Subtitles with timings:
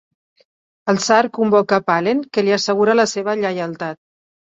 [0.93, 4.01] El tsar convoca Pahlen, que li assegura la seva lleialtat.